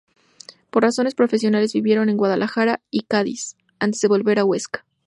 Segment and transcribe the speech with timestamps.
[0.71, 4.83] Por razones profesionales vivieron en Guadalajara y Cádiz antes de volver a Huesca.